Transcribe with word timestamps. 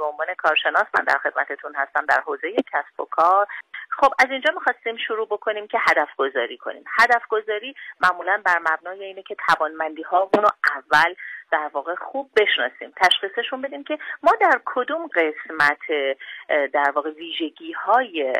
به 0.00 0.06
عنوان 0.06 0.34
کارشناس 0.38 0.86
من 0.98 1.04
در 1.04 1.18
خدمتتون 1.18 1.74
هستم 1.74 2.06
در 2.06 2.20
حوزه 2.20 2.52
کسب 2.72 3.00
و 3.00 3.04
کار. 3.04 3.46
خب 3.90 4.12
از 4.18 4.30
اینجا 4.30 4.52
می‌خواستیم 4.54 4.96
شروع 4.96 5.26
بکنیم 5.26 5.66
که 5.66 5.78
هدف 5.88 6.08
گذاری 6.16 6.56
کنیم. 6.56 6.84
هدف 6.98 7.22
گذاری 7.28 7.74
معمولا 8.00 8.42
بر 8.44 8.58
مبنای 8.58 9.04
اینه 9.04 9.22
که 9.22 9.36
توانمندی 9.48 10.02
ها 10.02 10.30
رو 10.34 10.48
اول 10.76 11.14
در 11.50 11.70
واقع 11.72 11.94
خوب 11.94 12.30
بشناسیم 12.36 12.92
تشخیصشون 12.96 13.60
بدیم 13.62 13.84
که 13.84 13.98
ما 14.22 14.32
در 14.40 14.60
کدوم 14.64 15.06
قسمت 15.06 15.78
در 16.72 16.90
واقع 16.94 17.10
ویژگی 17.10 17.72
های 17.72 18.32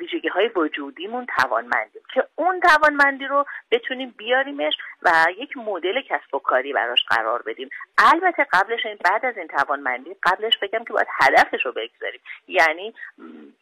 ویژگی 0.00 0.28
های 0.28 0.50
وجودیمون 0.56 1.26
توانمندیم. 1.38 2.02
که 2.14 2.28
اون 2.34 2.60
توانمندی 2.60 3.26
رو 3.26 3.46
بتونیم 3.70 4.14
بیاریمش 4.18 4.74
و 5.02 5.26
یک 5.38 5.56
مدل 5.56 6.00
کسب 6.00 6.34
و 6.34 6.38
کاری 6.38 6.72
براش 6.72 7.04
قرار 7.08 7.42
بدیم. 7.42 7.70
البته 7.98 8.46
قبلش 8.52 8.86
این 8.86 8.98
بعد 9.04 9.26
از 9.26 9.36
این 9.36 9.48
توانمندی 9.48 10.16
قبلش 10.22 10.58
بگم 10.58 10.84
که 10.84 10.92
باید 10.92 11.06
هدفش 11.20 11.66
رو 11.66 11.72
بگذاریم. 11.72 12.20
یعنی 12.48 12.94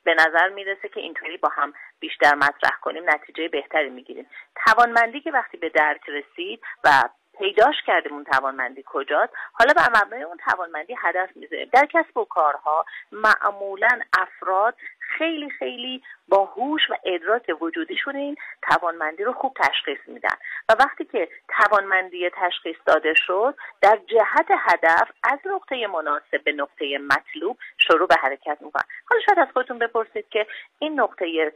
به 0.04 0.14
نظر 0.14 0.48
می‌رسه 0.48 0.88
که 0.88 1.00
اینطوری 1.00 1.36
با 1.36 1.48
هم 1.48 1.72
بیشتر 2.00 2.34
مطرح 2.34 2.78
کنیم 2.80 3.10
نتیجه 3.10 3.48
بهتری 3.48 3.90
می‌گیریم. 3.90 4.26
توانمندی 4.66 5.20
که 5.20 5.30
وقتی 5.30 5.56
به 5.56 5.68
درک 5.68 6.08
رسید 6.08 6.62
و 6.84 7.02
پیداش 7.38 7.76
کردیم 7.86 8.12
اون 8.12 8.24
توانمندی 8.24 8.84
کجاست 8.86 9.32
حالا 9.52 9.72
بر 9.72 10.02
مبنای 10.02 10.22
اون 10.22 10.36
توانمندی 10.36 10.96
هدف 10.98 11.36
می‌ذاریم. 11.36 11.68
در 11.72 11.86
کسب 11.86 12.16
و 12.16 12.24
کارها 12.24 12.84
معمولا 13.12 14.00
افراد 14.18 14.74
خیلی 15.18 15.50
خیلی 15.50 16.02
با 16.28 16.44
هوش 16.44 16.90
و 16.90 16.94
ادراک 17.04 17.56
وجودیشون 17.60 18.16
این 18.16 18.36
توانمندی 18.62 19.24
رو 19.24 19.32
خوب 19.32 19.56
تشخیص 19.56 19.98
میدن. 20.06 20.36
و 20.68 20.76
وقتی 20.78 21.04
که 21.04 21.28
توانمندی 21.48 22.30
تشخیص 22.30 22.76
داده 22.86 23.14
شد 23.14 23.54
در 23.80 23.98
جهت 24.06 24.46
هدف 24.58 25.10
از 25.24 25.38
نقطه 25.44 25.86
مناسب 25.86 26.44
به 26.44 26.52
نقطه 26.52 26.98
مطلوب 26.98 27.58
شروع 27.78 28.06
به 28.08 28.16
حرکت 28.22 28.58
می‌کنن. 28.60 28.84
حالا 29.10 29.22
شاید 29.26 29.38
از 29.38 29.48
خودتون 29.52 29.78
بپرسید 29.78 30.28
که 30.28 30.46
این 30.78 31.00
نقطه 31.00 31.52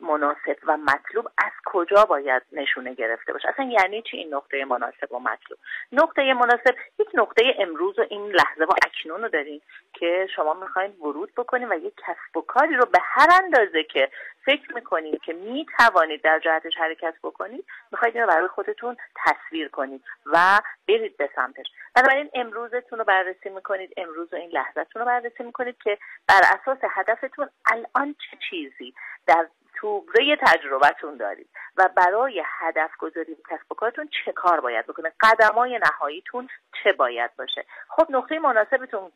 مناسب 0.00 0.56
و 0.66 0.76
مطلوب 0.76 1.28
از 1.38 1.52
کجا 1.64 2.04
باید 2.04 2.42
نشونه 2.52 2.94
گرفته 2.94 3.32
باشه؟ 3.32 3.48
اصلا 3.48 3.64
یعنی 3.64 4.02
چی 4.02 4.16
این 4.16 4.34
نقطه 4.34 4.64
مناسب 4.64 5.12
و 5.12 5.18
مطلوب؟ 5.18 5.58
نقطه 5.92 6.34
مناسب 6.34 6.74
یک 6.98 7.08
نقطه 7.14 7.54
امروز 7.58 7.98
و 7.98 8.06
این 8.10 8.30
لحظه 8.32 8.64
و 8.64 8.72
اکنون 8.86 9.22
رو 9.22 9.28
دارین 9.28 9.60
که 9.92 10.28
شما 10.36 10.54
می‌خواین 10.54 10.90
ورود 10.90 11.32
بکنید 11.36 11.70
و 11.70 11.74
یک 11.74 11.94
کسب 11.96 12.37
و 12.38 12.40
کاری 12.40 12.74
رو 12.74 12.84
به 12.84 12.98
هر 13.02 13.28
اندازه 13.44 13.82
که 13.82 14.10
فکر 14.44 14.74
می‌کنید 14.74 15.22
که 15.22 15.32
می‌توانید 15.32 16.22
در 16.22 16.38
جهتش 16.38 16.76
حرکت 16.76 17.14
بکنید 17.22 17.64
می‌خواید 17.92 18.14
این 18.14 18.24
رو 18.24 18.30
برای 18.30 18.48
خودتون 18.48 18.96
تصویر 19.24 19.68
کنید 19.68 20.04
و 20.26 20.60
برید 20.88 21.16
به 21.16 21.30
سمتش. 21.36 21.66
بنابراین 21.94 22.30
امروزتون 22.34 22.98
رو 22.98 23.04
بررسی 23.04 23.48
می‌کنید 23.48 23.92
امروز 23.96 24.32
و 24.32 24.36
این 24.36 24.50
لحظهتون 24.50 25.02
رو 25.02 25.06
بررسی 25.06 25.42
می‌کنید 25.42 25.76
که 25.84 25.98
بر 26.28 26.40
اساس 26.60 26.78
هدفتون 26.90 27.48
الان 27.66 28.14
چه 28.14 28.36
چیزی 28.50 28.94
در 29.26 29.46
توبره 29.74 30.36
تجربهتون 30.46 31.16
دارید. 31.16 31.48
و 31.78 31.88
برای 31.96 32.42
هدف 32.58 32.90
گذاری 32.98 33.36
کسب 33.50 33.72
و 33.72 33.74
کارتون 33.74 34.08
چه 34.24 34.32
کار 34.32 34.60
باید 34.60 34.86
بکنه؟ 34.86 35.12
قدمای 35.20 35.80
نهاییتون 35.82 36.48
چه 36.84 36.92
باید 36.92 37.30
باشه؟ 37.36 37.64
خب 37.88 38.06
نقطه 38.10 38.38
مناسبتون 38.38 39.12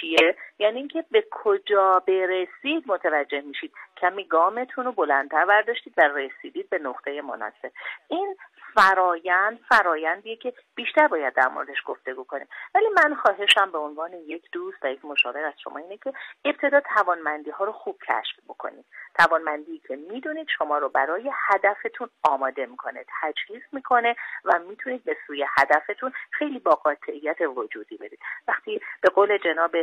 چیه؟ 0.00 0.36
یعنی 0.58 0.78
اینکه 0.78 1.04
به 1.10 1.24
کجا 1.30 2.02
برسید 2.06 2.84
متوجه 2.86 3.40
میشید. 3.40 3.72
کمی 3.96 4.24
گامتون 4.24 4.84
رو 4.84 4.92
بلندتر 4.92 5.44
برداشتید 5.44 5.94
و 5.96 6.02
رسیدید 6.02 6.70
به 6.70 6.78
نقطه 6.78 7.22
مناسب. 7.22 7.72
این 8.08 8.36
فرایند 8.74 9.58
فرایندیه 9.68 10.36
که 10.36 10.52
بیشتر 10.74 11.08
باید 11.08 11.34
در 11.34 11.48
موردش 11.48 11.76
گفتگو 11.86 12.24
کنیم. 12.24 12.48
ولی 12.74 12.86
من 12.96 13.14
خواهشم 13.14 13.70
به 13.72 13.78
عنوان 13.78 14.12
یک 14.12 14.50
دوست 14.52 14.78
و 14.82 14.90
یک 14.92 15.04
مشاور 15.04 15.44
از 15.44 15.54
شما 15.64 15.78
اینه 15.78 15.96
که 15.96 16.12
ابتدا 16.44 16.80
توانمندی 16.80 17.50
ها 17.50 17.64
رو 17.64 17.72
خوب 17.72 17.98
کشف 18.02 18.36
بکنید. 18.48 18.84
توانمندی 19.18 19.78
که 19.78 19.96
می‌دونید 19.96 20.48
شما 20.58 20.78
رو 20.78 20.88
برای 20.88 21.30
هدفتون 21.88 22.10
آماده 22.22 22.66
می‌کنه 22.66 23.04
تجهیز 23.22 23.62
می‌کنه 23.72 24.16
و 24.44 24.58
می‌تونید 24.58 25.04
به 25.04 25.16
سوی 25.26 25.46
هدفتون 25.58 26.12
خیلی 26.30 26.58
با 26.58 26.70
قاطعیت 26.70 27.40
وجودی 27.40 27.96
برید. 27.96 28.18
وقتی 28.48 28.80
به 29.00 29.08
قول 29.08 29.38
جناب 29.38 29.76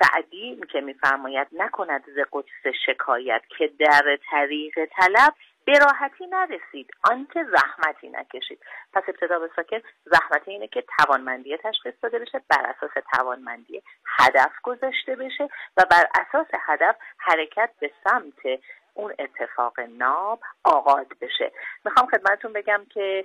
سعدی 0.00 0.60
که 0.72 0.80
میفرماید 0.80 1.48
نکند 1.52 2.04
ز 2.16 2.18
قدس 2.32 2.74
شکایت 2.86 3.42
که 3.58 3.70
در 3.78 4.18
طریق 4.30 4.74
طلب 4.84 5.34
به 5.66 5.78
راحتی 5.78 6.26
نرسید 6.26 6.90
آنکه 7.10 7.44
زحمتی 7.44 8.08
نکشید. 8.08 8.60
پس 8.92 9.02
ابتدا 9.08 9.38
به 9.38 9.50
ساکن 9.56 9.80
زحمتی 10.04 10.50
اینه 10.50 10.68
که 10.68 10.84
توانمندی 10.98 11.56
تشخیص 11.56 11.94
داده 12.02 12.18
بشه 12.18 12.40
بر 12.50 12.74
اساس 12.76 12.90
توانمندی 13.12 13.82
هدف 14.18 14.52
گذاشته 14.62 15.16
بشه 15.16 15.48
و 15.76 15.84
بر 15.90 16.06
اساس 16.14 16.46
هدف 16.60 16.96
حرکت 17.18 17.70
به 17.80 17.90
سمت 18.04 18.60
اون 18.94 19.14
اتفاق 19.18 19.80
ناب 19.80 20.40
آغاز 20.64 21.06
بشه. 21.20 21.52
می‌خوام 21.84 22.06
خدمتتون 22.06 22.52
بگم 22.52 22.86
که 22.90 23.24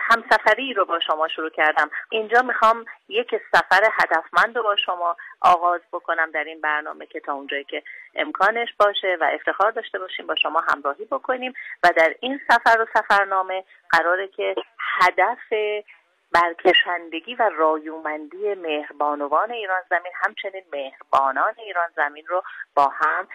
همسفری 0.00 0.74
رو 0.74 0.84
با 0.84 1.00
شما 1.00 1.28
شروع 1.28 1.50
کردم. 1.50 1.90
اینجا 2.10 2.42
می‌خوام 2.42 2.84
یک 3.08 3.34
سفر 3.52 3.88
هدفمند 3.92 4.56
رو 4.56 4.62
با 4.62 4.76
شما 4.76 5.16
آغاز 5.40 5.80
بکنم 5.92 6.30
در 6.30 6.44
این 6.44 6.60
برنامه 6.60 7.06
که 7.06 7.20
تا 7.20 7.32
اونجایی 7.32 7.64
که 7.64 7.82
امکانش 8.14 8.68
باشه 8.78 9.16
و 9.20 9.30
افتخار 9.32 9.70
داشته 9.70 9.98
باشیم 9.98 10.26
با 10.26 10.34
شما 10.34 10.60
همراهی 10.60 11.04
بکنیم. 11.04 11.54
و 11.82 11.88
در 11.96 12.14
این 12.20 12.40
سفر 12.48 12.80
و 12.80 12.86
سفرنامه 12.94 13.64
قراره 13.90 14.28
که 14.28 14.54
هدف 15.00 15.52
برکشندگی 16.32 17.34
و 17.34 17.50
رایومندی 17.56 18.54
مهربانوان 18.54 19.50
ایران 19.50 19.80
زمین 19.90 20.12
همچنین 20.14 20.62
مهربانان 20.72 21.54
ایران 21.58 21.88
زمین 21.96 22.24
رو 22.26 22.42
با 22.74 22.88
هم 22.88 23.28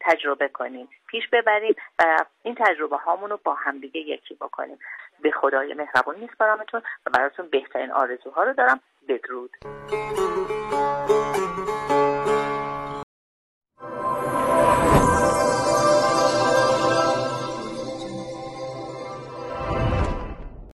تجربه 0.00 0.48
کنیم 0.48 0.88
پیش 1.06 1.28
ببریم 1.28 1.74
و 1.98 2.24
این 2.42 2.54
تجربه 2.54 2.96
هامون 2.96 3.30
رو 3.30 3.40
با 3.44 3.54
همدیگه 3.54 4.00
یکی 4.00 4.34
بکنیم. 4.34 4.78
به 5.20 5.30
خدای 5.30 5.74
مهربان 5.74 6.20
میسپارمتون 6.20 6.82
و 7.06 7.10
براتون 7.10 7.48
بهترین 7.48 7.90
آرزوها 7.92 8.42
رو 8.42 8.52
دارم. 8.52 8.80
بدرود. 9.08 9.50